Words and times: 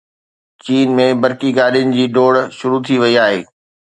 چين 0.63 0.87
۾ 0.99 1.05
برقي 1.21 1.49
گاڏين 1.57 1.87
جي 1.95 2.05
ڊوڙ 2.15 2.31
شروع 2.57 2.79
ٿي 2.85 2.95
وئي 3.01 3.15
آهي 3.25 3.41